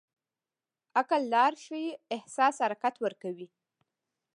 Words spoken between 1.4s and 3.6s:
ښيي، احساس حرکت ورکوي.